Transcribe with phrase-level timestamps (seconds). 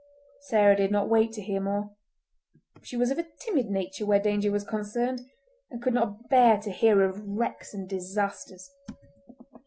[0.39, 1.91] Sarah did not wait to hear more.
[2.81, 5.21] She was of a timid nature where danger was concerned,
[5.69, 8.71] and could not bear to hear of wrecks and disasters.